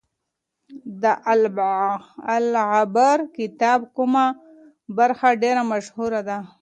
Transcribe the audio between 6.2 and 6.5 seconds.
ده؟